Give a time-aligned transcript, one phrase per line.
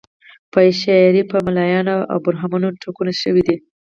[0.51, 3.57] په شاعري کې په ملایانو او برهمنانو ټکونه شوي دي.